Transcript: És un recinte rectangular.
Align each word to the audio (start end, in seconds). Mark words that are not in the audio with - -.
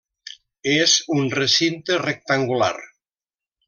És 0.77 0.95
un 1.17 1.29
recinte 1.41 2.01
rectangular. 2.07 2.75